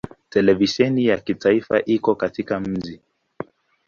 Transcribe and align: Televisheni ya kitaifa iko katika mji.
Televisheni 0.29 1.05
ya 1.05 1.17
kitaifa 1.17 1.79
iko 1.85 2.15
katika 2.15 2.59
mji. 2.59 2.99